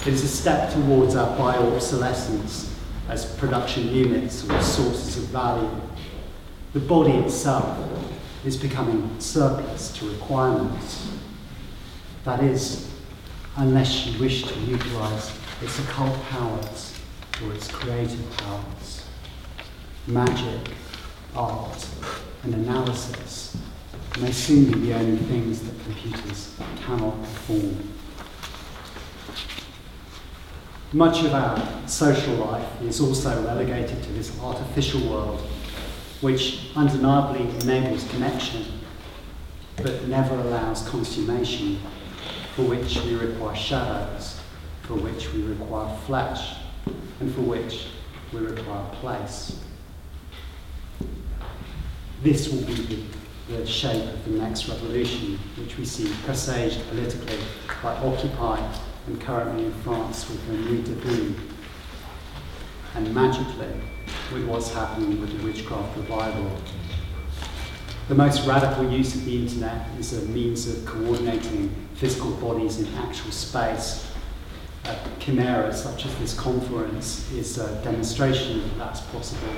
It 0.00 0.08
is 0.08 0.24
a 0.24 0.28
step 0.28 0.72
towards 0.72 1.14
our 1.14 1.36
bio-obsolescence 1.36 2.74
as 3.08 3.26
production 3.36 3.92
units 3.92 4.48
or 4.48 4.60
sources 4.62 5.18
of 5.18 5.24
value. 5.24 5.68
The 6.72 6.80
body 6.80 7.12
itself 7.12 7.78
is 8.44 8.56
becoming 8.56 9.18
surplus 9.18 9.92
to 9.98 10.08
requirements. 10.08 11.10
That 12.24 12.44
is, 12.44 12.88
unless 13.56 14.06
you 14.06 14.20
wish 14.20 14.44
to 14.44 14.58
utilise 14.60 15.36
its 15.60 15.78
occult 15.80 16.16
powers 16.30 16.96
or 17.42 17.52
its 17.54 17.66
creative 17.68 18.36
powers. 18.36 19.04
Magic, 20.06 20.72
art, 21.34 21.86
and 22.44 22.54
analysis 22.54 23.56
may 24.20 24.30
soon 24.30 24.70
be 24.70 24.78
the 24.78 24.94
only 24.94 25.16
things 25.16 25.62
that 25.62 25.82
computers 25.84 26.54
cannot 26.84 27.20
perform. 27.20 27.76
Much 30.92 31.24
of 31.24 31.34
our 31.34 31.88
social 31.88 32.34
life 32.34 32.82
is 32.82 33.00
also 33.00 33.44
relegated 33.44 34.02
to 34.02 34.12
this 34.12 34.38
artificial 34.40 35.00
world, 35.08 35.40
which 36.20 36.70
undeniably 36.76 37.48
enables 37.60 38.08
connection, 38.10 38.64
but 39.76 40.06
never 40.06 40.34
allows 40.34 40.86
consummation, 40.88 41.80
for 42.54 42.62
which 42.62 43.00
we 43.04 43.14
require 43.14 43.56
shadows, 43.56 44.40
for 44.82 44.94
which 44.94 45.32
we 45.32 45.42
require 45.42 45.96
flesh, 46.00 46.56
and 47.20 47.34
for 47.34 47.40
which 47.42 47.86
we 48.32 48.40
require 48.40 48.84
place. 48.96 49.60
This 52.22 52.52
will 52.52 52.66
be 52.66 52.74
the, 52.74 53.56
the 53.56 53.66
shape 53.66 54.02
of 54.12 54.24
the 54.24 54.32
next 54.32 54.68
revolution, 54.68 55.38
which 55.56 55.78
we 55.78 55.86
see 55.86 56.12
presaged 56.24 56.86
politically 56.90 57.38
by 57.82 57.94
Occupy 57.96 58.60
and 59.06 59.18
currently 59.22 59.64
in 59.64 59.72
France 59.82 60.28
with 60.28 60.46
the 60.46 60.52
Nuit 60.52 60.84
debout, 60.84 61.34
and 62.94 63.14
magically 63.14 63.72
with 64.32 64.46
what's 64.46 64.72
happening 64.72 65.20
with 65.20 65.36
the 65.36 65.44
witchcraft 65.44 65.96
revival. 65.96 66.50
The 68.08 68.14
most 68.14 68.46
radical 68.46 68.90
use 68.90 69.14
of 69.14 69.24
the 69.24 69.36
internet 69.36 69.88
is 69.98 70.12
a 70.12 70.26
means 70.26 70.68
of 70.68 70.84
coordinating 70.84 71.74
physical 71.94 72.32
bodies 72.32 72.80
in 72.80 72.92
actual 72.94 73.30
space. 73.30 74.06
Uh, 74.84 74.96
chimeras 75.18 75.82
such 75.82 76.06
as 76.06 76.16
this 76.18 76.38
conference 76.38 77.30
is 77.32 77.58
a 77.58 77.82
demonstration 77.82 78.62
that 78.62 78.78
that's 78.78 79.00
possible. 79.02 79.52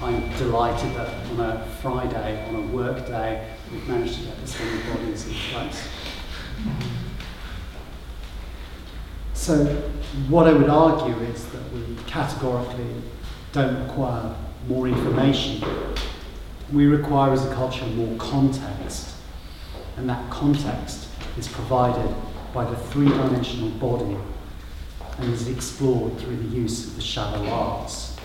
I'm 0.00 0.28
delighted 0.36 0.94
that 0.96 1.08
on 1.30 1.40
a 1.40 1.66
Friday, 1.80 2.46
on 2.48 2.56
a 2.56 2.60
work 2.68 3.06
day, 3.06 3.48
we've 3.72 3.86
managed 3.88 4.20
to 4.20 4.26
get 4.26 4.40
this 4.40 4.58
many 4.60 4.82
bodies 4.82 5.26
in 5.26 5.34
place. 5.34 5.88
So, 9.32 9.64
what 10.28 10.46
I 10.46 10.52
would 10.52 10.68
argue 10.68 11.16
is 11.20 11.46
that 11.46 11.72
we 11.72 11.96
categorically 12.06 13.02
don't 13.52 13.82
require 13.86 14.34
more 14.66 14.88
information. 14.88 15.62
We 16.72 16.86
require, 16.86 17.32
as 17.32 17.46
a 17.46 17.54
culture, 17.54 17.86
more 17.86 18.16
context. 18.18 19.14
And 19.96 20.08
that 20.08 20.30
context 20.30 21.08
is 21.36 21.48
provided 21.48 22.14
by 22.52 22.64
the 22.68 22.76
three 22.76 23.08
dimensional 23.08 23.70
body 23.70 24.16
and 25.18 25.32
is 25.32 25.48
explored 25.48 26.18
through 26.18 26.36
the 26.36 26.56
use 26.56 26.86
of 26.86 26.96
the 26.96 27.02
shadow 27.02 27.48
arts. 27.48 28.16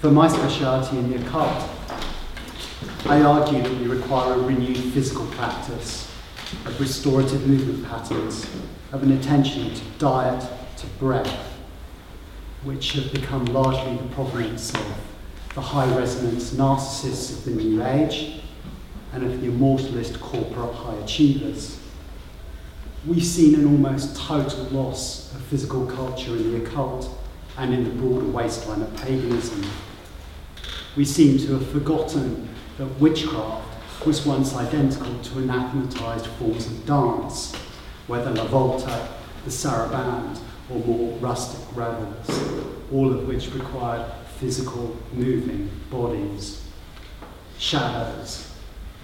For 0.00 0.10
my 0.10 0.28
speciality 0.28 0.98
in 0.98 1.10
the 1.10 1.26
occult, 1.26 1.68
I 3.06 3.20
argue 3.22 3.62
that 3.62 3.72
we 3.72 3.86
require 3.86 4.34
a 4.34 4.38
renewed 4.38 4.76
physical 4.76 5.26
practice 5.26 6.10
of 6.64 6.80
restorative 6.80 7.46
movement 7.46 7.86
patterns 7.88 8.46
of 8.92 9.02
an 9.02 9.12
attention 9.12 9.74
to 9.74 9.82
diet, 9.98 10.44
to 10.78 10.86
breath, 10.98 11.53
which 12.64 12.92
have 12.92 13.12
become 13.12 13.44
largely 13.46 13.96
the 13.96 14.14
provenance 14.14 14.74
of 14.74 14.86
the 15.54 15.60
high 15.60 15.94
resonance 15.96 16.52
narcissists 16.52 17.32
of 17.32 17.44
the 17.44 17.50
New 17.50 17.84
Age 17.84 18.40
and 19.12 19.22
of 19.22 19.40
the 19.40 19.48
immortalist 19.48 20.18
corporate 20.20 20.74
high 20.74 20.96
achievers. 20.96 21.78
We've 23.06 23.24
seen 23.24 23.54
an 23.54 23.66
almost 23.66 24.16
total 24.16 24.64
loss 24.64 25.32
of 25.34 25.42
physical 25.42 25.86
culture 25.86 26.34
in 26.34 26.52
the 26.52 26.64
occult 26.64 27.08
and 27.58 27.72
in 27.72 27.84
the 27.84 27.90
broader 27.90 28.24
wasteland 28.24 28.82
of 28.82 28.96
paganism. 28.96 29.64
We 30.96 31.04
seem 31.04 31.38
to 31.40 31.58
have 31.58 31.70
forgotten 31.70 32.48
that 32.78 32.86
witchcraft 32.98 34.06
was 34.06 34.26
once 34.26 34.54
identical 34.54 35.18
to 35.18 35.38
anathematized 35.38 36.26
forms 36.26 36.66
of 36.66 36.86
dance 36.86 37.54
whether 38.06 38.30
La 38.30 38.44
Volta, 38.46 39.08
the 39.44 39.50
Saraband, 39.50 40.38
or 40.70 40.78
more 40.80 41.16
rustic 41.18 41.60
revels, 41.76 42.28
all 42.92 43.12
of 43.12 43.26
which 43.28 43.52
required 43.52 44.10
physical, 44.38 44.96
moving 45.12 45.70
bodies. 45.90 46.62
Shadows, 47.58 48.52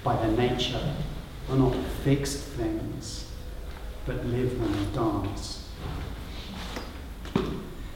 by 0.02 0.16
their 0.16 0.36
nature, 0.36 0.94
are 1.48 1.56
not 1.56 1.74
fixed 2.04 2.38
things, 2.40 3.30
but 4.06 4.24
live 4.26 4.58
they 4.58 4.96
dance. 4.96 5.68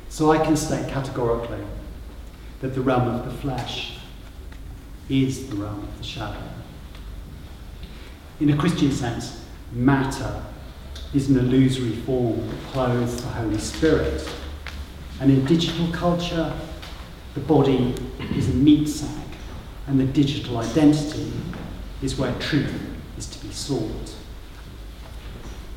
So 0.09 0.31
I 0.31 0.39
can 0.39 0.57
state 0.57 0.89
categorically 0.89 1.65
that 2.61 2.75
the 2.75 2.81
realm 2.81 3.09
of 3.09 3.25
the 3.25 3.33
flesh 3.33 3.99
is 5.09 5.49
the 5.51 5.57
realm 5.57 5.83
of 5.83 5.99
the 5.99 6.05
shadow. 6.05 6.43
In 8.41 8.51
a 8.51 8.57
Christian 8.57 8.93
sense, 8.93 9.45
matter 9.73 10.45
is 11.15 11.31
an 11.31 11.39
illusory 11.39 11.93
form 12.03 12.47
that 12.49 12.61
clothes 12.73 13.23
the 13.23 13.29
Holy 13.29 13.59
Spirit. 13.59 14.29
And 15.21 15.31
in 15.31 15.45
digital 15.45 15.87
culture, 15.93 16.53
the 17.35 17.41
body 17.41 17.95
is 18.35 18.51
a 18.51 18.55
meat 18.55 18.89
sack, 18.89 19.27
and 19.87 19.99
the 19.99 20.05
digital 20.05 20.59
identity 20.59 21.33
is 22.03 22.19
where 22.19 22.35
truth 22.41 22.73
is 23.17 23.27
to 23.27 23.47
be 23.47 23.53
sought. 23.53 24.17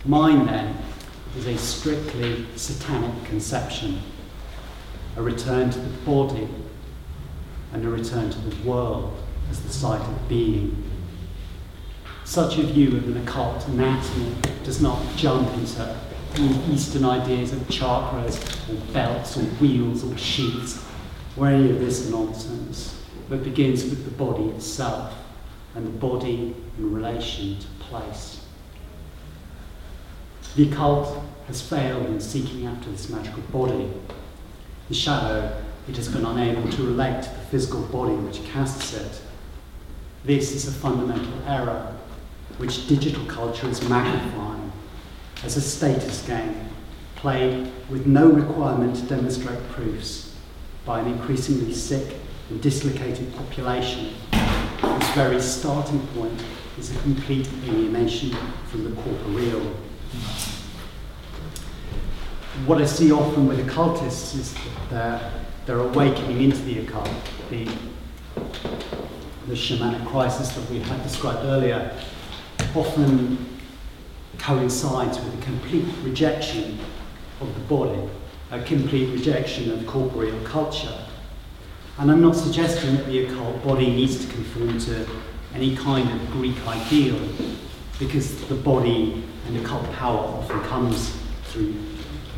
Mine, 0.05 0.47
then, 0.47 0.75
is 1.37 1.45
a 1.45 1.57
strictly 1.57 2.45
satanic 2.55 3.23
conception, 3.25 4.01
a 5.15 5.21
return 5.21 5.69
to 5.69 5.79
the 5.79 5.97
body 5.99 6.47
and 7.73 7.85
a 7.85 7.89
return 7.89 8.29
to 8.29 8.39
the 8.39 8.67
world 8.67 9.15
as 9.51 9.61
the 9.61 9.69
site 9.69 10.01
of 10.01 10.29
being 10.29 10.86
such 12.27 12.57
a 12.57 12.63
view 12.63 12.89
of 12.97 13.07
an 13.07 13.25
occult 13.25 13.65
anatomy 13.69 14.35
does 14.65 14.81
not 14.81 15.01
jump 15.15 15.47
into 15.53 15.95
Eastern 16.69 17.05
ideas 17.05 17.53
of 17.53 17.59
chakras 17.69 18.37
or 18.69 18.75
belts 18.91 19.37
or 19.37 19.43
wheels 19.61 20.03
or 20.03 20.15
sheets 20.17 20.83
or 21.37 21.47
any 21.47 21.71
of 21.71 21.79
this 21.79 22.09
nonsense, 22.09 23.01
but 23.29 23.45
begins 23.45 23.85
with 23.85 24.03
the 24.03 24.11
body 24.11 24.43
itself 24.49 25.15
and 25.73 25.87
the 25.87 25.99
body 25.99 26.53
in 26.77 26.93
relation 26.93 27.57
to 27.59 27.67
place. 27.85 28.45
The 30.57 30.69
occult 30.69 31.23
has 31.47 31.61
failed 31.61 32.07
in 32.07 32.19
seeking 32.19 32.65
after 32.65 32.89
this 32.89 33.09
magical 33.09 33.41
body. 33.43 33.89
In 34.89 34.93
shadow, 34.93 35.63
it 35.87 35.95
has 35.95 36.09
been 36.09 36.25
unable 36.25 36.69
to 36.69 36.83
relate 36.83 37.23
to 37.23 37.29
the 37.29 37.45
physical 37.49 37.83
body 37.83 38.15
which 38.15 38.43
casts 38.51 38.93
it. 38.95 39.21
This 40.25 40.51
is 40.51 40.67
a 40.67 40.71
fundamental 40.73 41.41
error 41.47 41.96
which 42.57 42.87
digital 42.87 43.23
culture 43.25 43.67
is 43.67 43.87
magnifying 43.87 44.71
as 45.43 45.57
a 45.57 45.61
status 45.61 46.25
game 46.25 46.55
played 47.15 47.71
with 47.89 48.05
no 48.05 48.27
requirement 48.27 48.95
to 48.95 49.01
demonstrate 49.03 49.59
proofs 49.69 50.35
by 50.85 50.99
an 50.99 51.07
increasingly 51.07 51.73
sick 51.73 52.15
and 52.49 52.61
dislocated 52.61 53.33
population 53.35 54.13
whose 54.81 55.09
very 55.09 55.39
starting 55.39 56.05
point 56.07 56.43
is 56.77 56.95
a 56.95 56.99
complete 56.99 57.49
alienation 57.67 58.35
from 58.67 58.83
the 58.83 59.01
corporeal. 59.01 59.61
What 62.65 62.81
I 62.81 62.85
see 62.85 63.11
often 63.11 63.47
with 63.47 63.59
occultists 63.67 64.35
is 64.35 64.53
that 64.53 64.89
they're, 64.89 65.31
they're 65.65 65.79
awakening 65.79 66.41
into 66.43 66.57
the 66.63 66.79
occult, 66.79 67.09
the 67.49 67.67
the 69.47 69.53
shamanic 69.53 70.05
crisis 70.07 70.49
that 70.49 70.69
we 70.69 70.79
had 70.79 71.01
described 71.03 71.39
earlier 71.43 71.97
often 72.75 73.59
coincides 74.37 75.19
with 75.19 75.33
a 75.39 75.43
complete 75.43 75.85
rejection 76.03 76.79
of 77.41 77.53
the 77.53 77.61
body, 77.61 77.99
a 78.51 78.61
complete 78.61 79.11
rejection 79.11 79.71
of 79.71 79.85
corporeal 79.87 80.39
culture. 80.41 80.97
And 81.97 82.11
I'm 82.11 82.21
not 82.21 82.35
suggesting 82.35 82.95
that 82.95 83.07
the 83.07 83.25
occult 83.25 83.63
body 83.63 83.87
needs 83.87 84.25
to 84.25 84.31
conform 84.31 84.79
to 84.81 85.07
any 85.53 85.75
kind 85.75 86.09
of 86.09 86.31
Greek 86.31 86.55
ideal, 86.67 87.19
because 87.99 88.47
the 88.47 88.55
body 88.55 89.23
and 89.47 89.57
occult 89.57 89.91
power 89.93 90.19
often 90.19 90.61
comes 90.63 91.17
through 91.45 91.73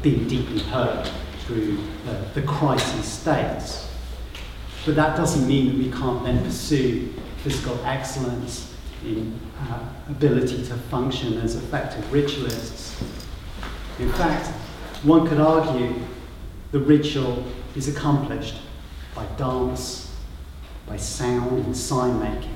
being 0.02 0.28
deeply 0.28 0.60
hurt, 0.60 1.12
through 1.46 1.78
uh, 2.08 2.24
the 2.34 2.42
crisis 2.44 3.06
states. 3.06 3.90
But 4.86 4.96
that 4.96 5.18
doesn't 5.18 5.46
mean 5.46 5.68
that 5.68 5.78
we 5.78 5.92
can't 5.92 6.24
then 6.24 6.44
pursue 6.44 7.14
physical 7.44 7.78
excellence 7.84 8.69
in 9.04 9.40
uh, 9.60 9.80
ability 10.10 10.64
to 10.66 10.74
function 10.76 11.38
as 11.40 11.56
effective 11.56 12.12
ritualists. 12.12 13.02
In 14.00 14.12
fact, 14.14 14.48
one 15.04 15.28
could 15.28 15.40
argue 15.40 15.96
the 16.72 16.80
ritual 16.80 17.44
is 17.76 17.88
accomplished 17.88 18.56
by 19.16 19.26
dance, 19.38 20.16
by 20.86 20.98
sound 20.98 21.66
and 21.66 21.76
sign 21.76 22.20
making, 22.20 22.56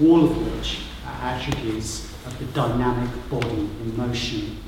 all 0.00 0.24
of 0.24 0.54
which 0.54 0.80
are 1.06 1.30
attributes 1.30 2.12
of 2.26 2.38
the 2.38 2.44
dynamic 2.46 3.10
body 3.30 3.48
in 3.48 3.96
motion. 3.96 4.58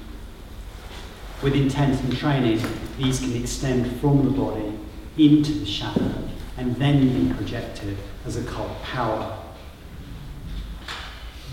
With 1.42 1.54
intent 1.54 2.00
and 2.02 2.16
training, 2.16 2.60
these 2.98 3.20
can 3.20 3.34
extend 3.34 4.00
from 4.00 4.24
the 4.24 4.30
body 4.30 4.78
into 5.16 5.52
the 5.52 5.66
shadow 5.66 6.12
and 6.56 6.76
then 6.76 7.28
be 7.28 7.34
projected 7.34 7.96
as 8.26 8.36
occult 8.36 8.82
power. 8.82 9.39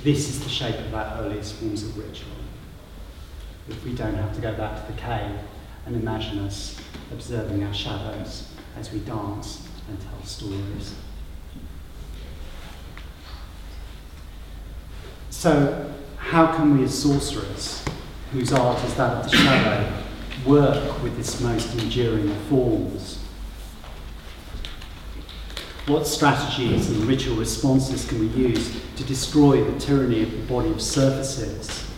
This 0.03 0.29
is 0.29 0.43
the 0.43 0.49
shape 0.49 0.77
of 0.79 0.93
our 0.93 1.21
earliest 1.21 1.55
forms 1.55 1.83
of 1.83 1.97
ritual. 1.97 2.29
If 3.67 3.83
we 3.83 3.93
don't 3.93 4.13
have 4.13 4.33
to 4.35 4.41
go 4.41 4.53
back 4.53 4.85
to 4.85 4.93
the 4.93 4.99
cave 4.99 5.39
and 5.85 5.95
imagine 5.95 6.39
us 6.39 6.79
observing 7.11 7.63
our 7.63 7.73
shadows 7.73 8.49
as 8.77 8.91
we 8.91 8.99
dance 8.99 9.67
and 9.89 9.99
tell 9.99 10.23
stories. 10.23 10.95
So, 15.29 15.93
how 16.17 16.55
can 16.55 16.77
we 16.77 16.83
as 16.83 16.97
sorcerers, 16.97 17.83
whose 18.31 18.51
art 18.53 18.83
is 18.83 18.93
that 18.95 19.17
of 19.17 19.31
the 19.31 19.37
shadow, 19.37 20.03
work 20.45 21.01
with 21.03 21.17
its 21.19 21.39
most 21.41 21.73
enduring 21.79 22.33
forms? 22.49 23.26
What 25.87 26.05
strategies 26.05 26.89
and 26.89 27.05
ritual 27.05 27.37
responses 27.37 28.05
can 28.05 28.19
we 28.19 28.27
use 28.27 28.77
to 28.97 29.05
destroy 29.05 29.63
the 29.63 29.79
tyranny 29.79 30.21
of 30.21 30.31
the 30.31 30.39
body 30.39 30.69
of 30.69 30.81
surfaces? 30.81 31.89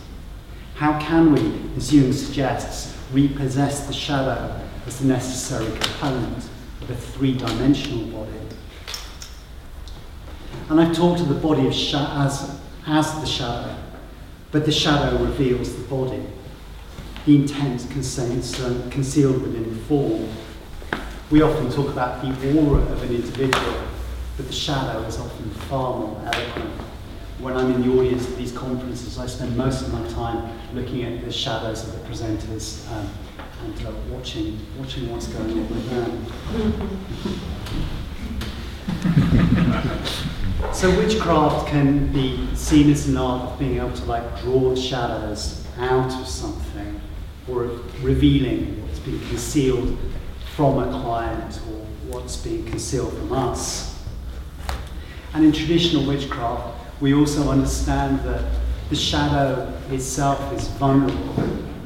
How 0.76 1.00
can 1.00 1.32
we, 1.32 1.60
as 1.76 1.92
Jung 1.92 2.12
suggests, 2.12 2.96
repossess 3.12 3.88
the 3.88 3.92
shadow 3.92 4.60
as 4.86 5.00
the 5.00 5.08
necessary 5.08 5.66
component 5.72 6.38
of 6.82 6.90
a 6.90 6.94
three 6.94 7.36
dimensional 7.36 8.04
body? 8.06 8.38
And 10.68 10.80
I've 10.80 10.94
talked 10.94 11.20
of 11.20 11.28
the 11.28 11.34
body 11.34 11.66
of 11.66 11.74
sh- 11.74 11.94
as, 11.96 12.60
as 12.86 13.12
the 13.20 13.26
shadow, 13.26 13.74
but 14.52 14.66
the 14.66 14.72
shadow 14.72 15.18
reveals 15.18 15.74
the 15.74 15.82
body. 15.88 16.22
The 17.26 17.34
intent 17.34 17.86
uh, 17.86 18.88
concealed 18.88 19.42
within 19.42 19.68
the 19.68 19.82
form 19.82 20.28
we 21.30 21.42
often 21.42 21.70
talk 21.70 21.88
about 21.88 22.20
the 22.22 22.58
aura 22.58 22.82
of 22.82 23.02
an 23.04 23.14
individual, 23.14 23.82
but 24.36 24.46
the 24.48 24.52
shadow 24.52 25.00
is 25.02 25.16
often 25.18 25.48
far 25.68 25.96
more 25.96 26.20
eloquent. 26.24 26.70
When 27.38 27.56
I'm 27.56 27.70
in 27.72 27.82
the 27.82 27.96
audience 27.96 28.28
at 28.28 28.36
these 28.36 28.50
conferences, 28.50 29.16
I 29.16 29.26
spend 29.26 29.56
most 29.56 29.82
of 29.82 29.92
my 29.92 30.06
time 30.08 30.50
looking 30.74 31.04
at 31.04 31.24
the 31.24 31.30
shadows 31.30 31.86
of 31.86 31.92
the 31.92 32.00
presenters 32.08 32.90
um, 32.90 33.08
and 33.64 33.86
uh, 33.86 33.92
watching, 34.08 34.58
watching 34.76 35.08
what's 35.10 35.28
going 35.28 35.52
on 35.52 35.68
with 35.68 35.88
them. 35.88 36.26
so 40.74 40.90
witchcraft 40.98 41.68
can 41.68 42.12
be 42.12 42.48
seen 42.56 42.90
as 42.90 43.06
an 43.08 43.16
art 43.16 43.52
of 43.52 43.58
being 43.58 43.76
able 43.76 43.92
to 43.92 44.04
like 44.04 44.40
draw 44.40 44.74
shadows 44.74 45.64
out 45.78 46.12
of 46.20 46.26
something 46.26 47.00
or 47.48 47.70
revealing 48.02 48.82
what's 48.82 48.98
been 48.98 49.20
concealed 49.28 49.96
from 50.60 50.78
a 50.78 51.02
client 51.02 51.58
or 51.70 51.86
what's 52.12 52.36
being 52.36 52.62
concealed 52.66 53.10
from 53.14 53.32
us. 53.32 53.98
And 55.32 55.42
in 55.42 55.52
traditional 55.52 56.06
witchcraft, 56.06 57.00
we 57.00 57.14
also 57.14 57.48
understand 57.48 58.20
that 58.24 58.44
the 58.90 58.94
shadow 58.94 59.72
itself 59.90 60.52
is 60.52 60.68
vulnerable, 60.68 61.32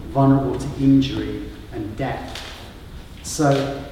vulnerable 0.08 0.58
to 0.58 0.66
injury 0.80 1.48
and 1.70 1.96
death. 1.96 2.42
So, 3.22 3.84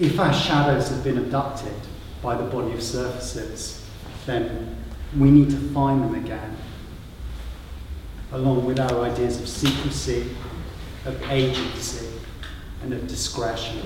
if 0.00 0.18
our 0.18 0.32
shadows 0.32 0.88
have 0.88 1.04
been 1.04 1.18
abducted 1.18 1.76
by 2.20 2.36
the 2.36 2.50
body 2.50 2.72
of 2.72 2.82
surfaces, 2.82 3.88
then 4.26 4.76
we 5.16 5.30
need 5.30 5.50
to 5.50 5.58
find 5.72 6.02
them 6.02 6.16
again, 6.16 6.56
along 8.32 8.64
with 8.64 8.80
our 8.80 9.00
ideas 9.04 9.40
of 9.40 9.48
secrecy, 9.48 10.34
of 11.04 11.22
agency, 11.30 12.17
and 12.82 12.92
of 12.92 13.06
discretion. 13.06 13.80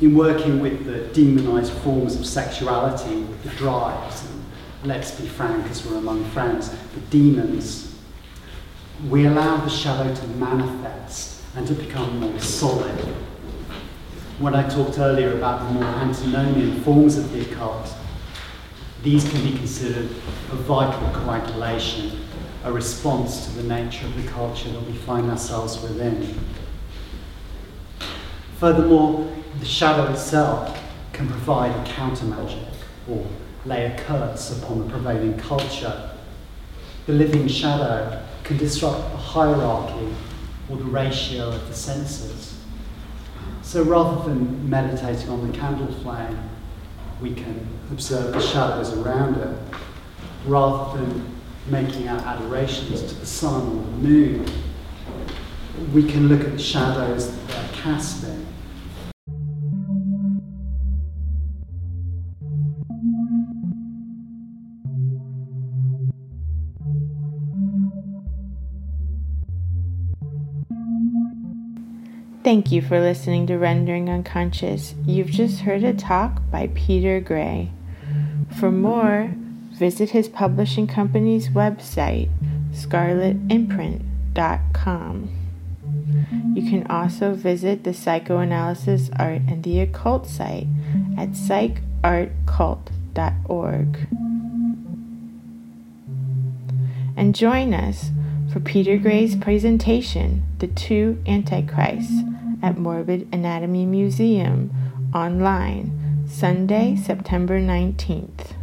In 0.00 0.14
working 0.14 0.60
with 0.60 0.84
the 0.86 1.12
demonized 1.12 1.72
forms 1.72 2.16
of 2.16 2.24
sexuality, 2.24 3.26
the 3.42 3.50
drives, 3.50 4.24
and 4.24 4.44
let's 4.84 5.10
be 5.10 5.26
frank 5.26 5.66
as 5.70 5.84
we're 5.84 5.96
among 5.96 6.24
friends, 6.26 6.70
the 6.70 7.00
demons, 7.10 7.96
we 9.08 9.26
allow 9.26 9.56
the 9.56 9.70
shadow 9.70 10.12
to 10.14 10.26
manifest 10.28 11.42
and 11.56 11.66
to 11.66 11.74
become 11.74 12.20
more 12.20 12.38
solid. 12.38 12.96
When 14.38 14.54
I 14.54 14.68
talked 14.68 14.98
earlier 14.98 15.36
about 15.36 15.66
the 15.66 15.74
more 15.74 15.84
antinomian 15.84 16.80
forms 16.82 17.18
of 17.18 17.32
the 17.32 17.40
occult, 17.40 17.92
these 19.02 19.28
can 19.28 19.42
be 19.42 19.56
considered 19.56 20.06
a 20.50 20.56
vital 20.56 21.10
coagulation 21.12 22.27
a 22.64 22.72
response 22.72 23.46
to 23.46 23.52
the 23.52 23.62
nature 23.62 24.06
of 24.06 24.22
the 24.22 24.28
culture 24.30 24.68
that 24.70 24.82
we 24.86 24.92
find 24.92 25.30
ourselves 25.30 25.80
within. 25.80 26.34
Furthermore, 28.58 29.32
the 29.60 29.66
shadow 29.66 30.10
itself 30.12 30.78
can 31.12 31.28
provide 31.28 31.70
a 31.70 31.90
counter 31.90 32.24
magic 32.26 32.68
or 33.08 33.26
lay 33.64 33.86
a 33.86 33.98
curse 33.98 34.56
upon 34.58 34.80
the 34.80 34.90
prevailing 34.90 35.38
culture. 35.38 36.10
The 37.06 37.12
living 37.12 37.46
shadow 37.48 38.24
can 38.44 38.56
disrupt 38.56 39.10
the 39.12 39.16
hierarchy 39.16 40.14
or 40.68 40.76
the 40.76 40.84
ratio 40.84 41.48
of 41.48 41.68
the 41.68 41.74
senses. 41.74 42.58
So 43.62 43.82
rather 43.82 44.28
than 44.28 44.68
meditating 44.68 45.28
on 45.28 45.50
the 45.50 45.56
candle 45.56 45.92
flame, 46.02 46.38
we 47.20 47.34
can 47.34 47.66
observe 47.90 48.32
the 48.32 48.40
shadows 48.40 48.92
around 48.92 49.36
it. 49.36 49.56
Rather 50.46 50.98
than 50.98 51.37
making 51.70 52.08
our 52.08 52.18
adorations 52.20 53.02
to 53.02 53.14
the 53.14 53.26
sun 53.26 53.62
or 53.62 53.84
the 53.84 54.08
moon, 54.08 54.46
we 55.92 56.02
can 56.02 56.28
look 56.28 56.40
at 56.40 56.52
the 56.52 56.58
shadows 56.58 57.30
that 57.30 57.48
they're 57.48 57.68
casting. 57.72 58.46
Thank 72.44 72.72
you 72.72 72.80
for 72.80 72.98
listening 72.98 73.46
to 73.48 73.58
Rendering 73.58 74.08
Unconscious. 74.08 74.94
You've 75.04 75.28
just 75.28 75.60
heard 75.60 75.84
a 75.84 75.92
talk 75.92 76.40
by 76.50 76.70
Peter 76.74 77.20
Grey. 77.20 77.70
For 78.58 78.72
more, 78.72 79.34
visit 79.78 80.10
his 80.10 80.28
publishing 80.28 80.86
company's 80.86 81.48
website, 81.48 82.28
scarletimprint.com. 82.72 85.30
You 86.54 86.68
can 86.68 86.86
also 86.90 87.32
visit 87.34 87.84
the 87.84 87.94
Psychoanalysis, 87.94 89.08
Art, 89.18 89.40
and 89.46 89.62
the 89.62 89.80
Occult 89.80 90.26
site 90.26 90.66
at 91.16 91.30
psychartcult.org. 91.30 94.08
And 97.16 97.34
join 97.34 97.72
us 97.74 98.10
for 98.52 98.60
Peter 98.60 98.96
Grey's 98.96 99.34
presentation, 99.36 100.42
The 100.58 100.68
Two 100.68 101.20
Antichrists, 101.26 102.22
at 102.62 102.78
Morbid 102.78 103.28
Anatomy 103.32 103.84
Museum 103.86 104.70
online, 105.14 106.26
Sunday, 106.26 106.96
September 106.96 107.60
19th. 107.60 108.57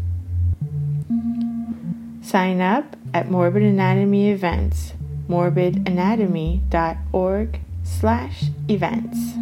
Sign 2.35 2.59
up 2.59 2.97
at 3.13 3.31
Morbid 3.31 3.63
Anatomy 3.63 4.29
Events, 4.29 4.91
morbidanatomy.org 5.29 7.59
slash 7.81 8.43
events. 8.67 9.35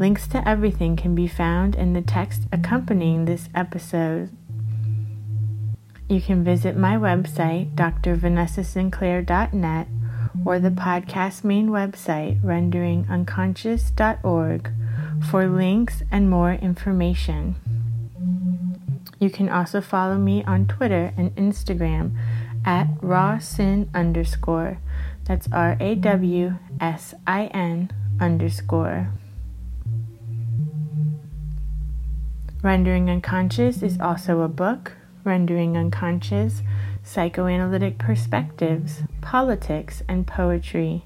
Links 0.00 0.26
to 0.26 0.48
everything 0.48 0.96
can 0.96 1.14
be 1.14 1.28
found 1.28 1.76
in 1.76 1.92
the 1.92 2.02
text 2.02 2.42
accompanying 2.50 3.24
this 3.24 3.48
episode. 3.54 4.30
You 6.08 6.20
can 6.20 6.42
visit 6.42 6.76
my 6.76 6.96
website, 6.96 7.72
drvanessasinclair.net, 7.76 9.86
or 10.44 10.58
the 10.58 10.70
podcast 10.70 11.44
main 11.44 11.68
website, 11.68 12.42
renderingunconscious.org, 12.42 14.72
for 15.30 15.46
links 15.46 16.02
and 16.10 16.28
more 16.28 16.54
information. 16.54 17.54
You 19.18 19.30
can 19.30 19.48
also 19.48 19.80
follow 19.80 20.16
me 20.16 20.44
on 20.44 20.66
Twitter 20.66 21.12
and 21.16 21.34
Instagram 21.34 22.16
at 22.64 22.86
rawsin 23.00 23.88
underscore. 23.94 24.78
That's 25.24 25.48
R 25.52 25.76
A 25.80 25.94
W 25.94 26.54
S 26.80 27.14
I 27.26 27.46
N 27.46 27.90
underscore. 28.20 29.12
Rendering 32.62 33.08
Unconscious 33.08 33.82
is 33.82 34.00
also 34.00 34.40
a 34.40 34.48
book, 34.48 34.92
Rendering 35.22 35.76
Unconscious 35.76 36.62
Psychoanalytic 37.04 37.98
Perspectives, 37.98 39.02
Politics, 39.20 40.02
and 40.08 40.26
Poetry, 40.26 41.04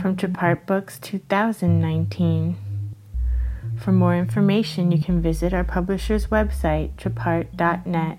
from 0.00 0.16
Trapart 0.16 0.66
Books 0.66 0.98
2019. 0.98 2.56
For 3.78 3.92
more 3.92 4.16
information, 4.16 4.90
you 4.92 5.02
can 5.02 5.20
visit 5.20 5.52
our 5.52 5.64
publisher's 5.64 6.28
website, 6.28 6.94
trapart.net. 6.96 8.18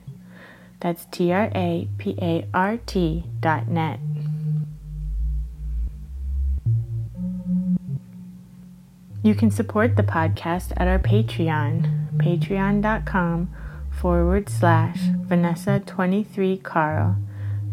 That's 0.79 1.05
T 1.05 1.31
R 1.31 1.49
A 1.55 1.87
P 1.97 2.15
A 2.21 2.47
R 2.53 2.77
T 2.77 3.23
dot 3.39 3.67
net. 3.67 3.99
You 9.23 9.33
can 9.33 9.49
support 9.49 9.95
the 9.95 10.03
podcast 10.03 10.71
at 10.77 10.87
our 10.87 10.99
Patreon, 10.99 12.17
patreon.com 12.17 13.49
forward 13.89 14.49
slash 14.49 14.99
Vanessa23Carl. 14.99 17.15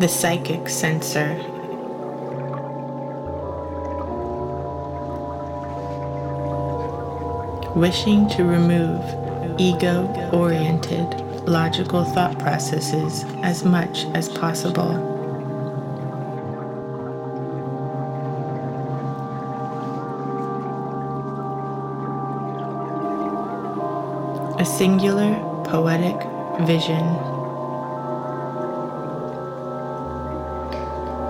The 0.00 0.08
Psychic 0.08 0.66
Censor. 0.66 1.34
Wishing 7.76 8.26
to 8.30 8.44
remove 8.44 9.04
ego 9.60 10.06
oriented 10.32 11.20
logical 11.46 12.04
thought 12.04 12.38
processes 12.38 13.26
as 13.42 13.62
much 13.62 14.06
as 14.14 14.30
possible. 14.30 14.88
A 24.58 24.64
singular 24.64 25.34
poetic 25.64 26.16
vision 26.66 27.04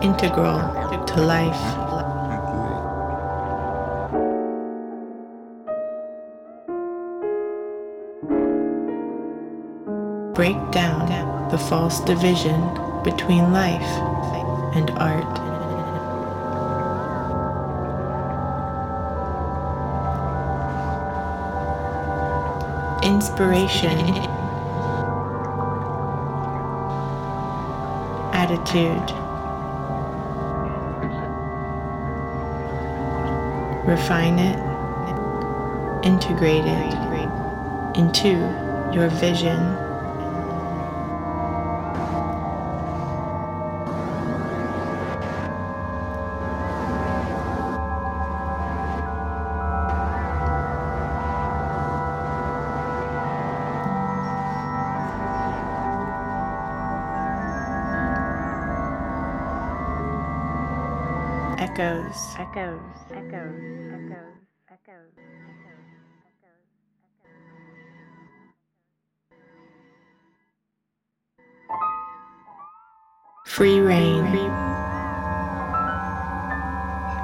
integral 0.03 0.59
to 1.07 1.21
life. 1.21 1.61
Break 10.35 10.57
down 10.71 11.49
the 11.51 11.59
false 11.59 12.01
division 12.01 12.61
between 13.03 13.53
life 13.53 13.83
and 14.75 14.91
art. 14.93 15.51
Inspiration, 23.05 23.99
attitude. 28.33 29.30
Refine 33.91 34.39
it, 34.39 34.57
integrate 36.07 36.65
it 36.65 37.99
into 37.99 38.29
your 38.95 39.09
vision. 39.09 39.59
Echoes, 61.59 62.35
echoes, 62.39 62.81
echoes, 63.13 63.80
free 73.61 73.81
reign 73.81 74.25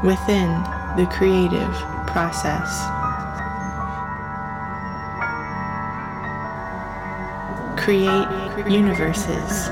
within 0.05 0.51
the 0.99 1.09
creative 1.11 1.73
process. 2.09 2.69
Create 7.81 8.29
universes 8.71 9.71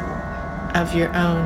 of 0.74 0.94
your 0.94 1.14
own. 1.14 1.44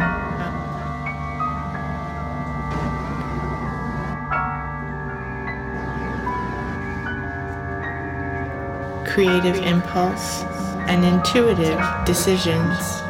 Creative 9.05 9.57
impulse 9.57 10.45
and 10.87 11.05
intuitive 11.05 11.81
decisions. 12.07 13.08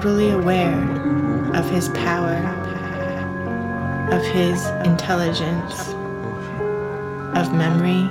Totally 0.00 0.30
aware 0.30 0.80
of 1.54 1.68
his 1.68 1.90
power, 1.90 2.38
of 4.10 4.22
his 4.22 4.64
intelligence, 4.86 5.90
of 7.36 7.52
memory, 7.52 8.04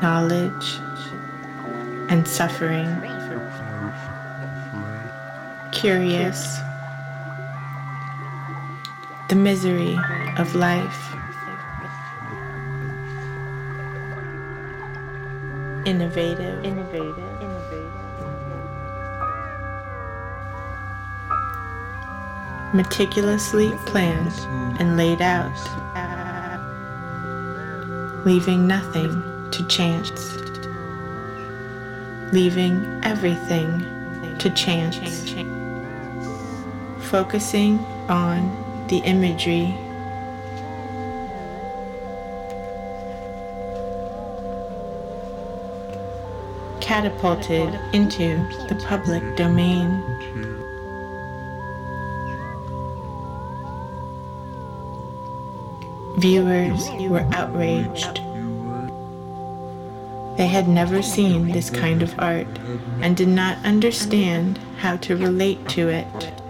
knowledge, 0.00 0.78
and 2.08 2.28
suffering. 2.28 2.86
Curious, 5.72 6.60
the 9.28 9.34
misery 9.34 9.98
of 10.38 10.54
life. 10.54 11.16
Innovative, 15.84 16.64
innovative, 16.64 17.31
meticulously 22.72 23.70
planned 23.86 24.32
and 24.80 24.96
laid 24.96 25.20
out, 25.20 25.52
leaving 28.24 28.66
nothing 28.66 29.22
to 29.50 29.66
chance, 29.68 30.36
leaving 32.32 33.00
everything 33.04 33.84
to 34.38 34.48
chance, 34.50 34.96
focusing 37.10 37.78
on 38.08 38.86
the 38.88 38.98
imagery. 38.98 39.74
Catapulted 46.80 47.78
into 47.92 48.36
the 48.68 48.74
public 48.86 49.36
domain. 49.36 50.02
Viewers 56.22 56.88
were 57.10 57.26
outraged. 57.32 58.20
They 60.38 60.46
had 60.46 60.68
never 60.68 61.02
seen 61.02 61.48
this 61.48 61.68
kind 61.68 62.00
of 62.00 62.14
art 62.16 62.46
and 63.00 63.16
did 63.16 63.26
not 63.26 63.58
understand 63.64 64.60
how 64.78 64.98
to 64.98 65.16
relate 65.16 65.68
to 65.70 65.88
it. 65.88 66.41